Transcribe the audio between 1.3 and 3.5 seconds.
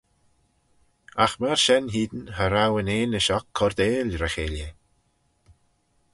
myr shen hene cha row yn eanish oc